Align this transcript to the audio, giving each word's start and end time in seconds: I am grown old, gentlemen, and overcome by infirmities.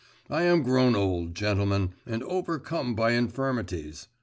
I 0.31 0.45
am 0.45 0.63
grown 0.63 0.95
old, 0.95 1.35
gentlemen, 1.35 1.91
and 2.07 2.23
overcome 2.23 2.95
by 2.95 3.11
infirmities. 3.11 4.07